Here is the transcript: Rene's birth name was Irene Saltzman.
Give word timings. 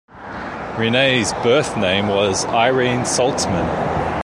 Rene's 0.79 1.31
birth 1.43 1.77
name 1.77 2.07
was 2.07 2.43
Irene 2.45 3.01
Saltzman. 3.01 4.09